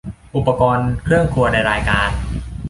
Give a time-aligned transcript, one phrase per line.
[0.35, 2.09] อุปกรณ์เครื่องครัวในรายการ